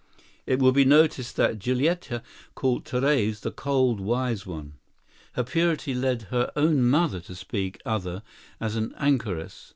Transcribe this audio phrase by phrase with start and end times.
[0.47, 2.23] It will be noticed that Giulietta
[2.55, 4.73] called Therese the "cold, wise one."
[5.33, 8.23] Her purity led her own mother to speak other
[8.59, 9.69] as an "anchoress."